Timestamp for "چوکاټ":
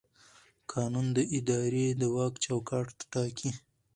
2.45-2.87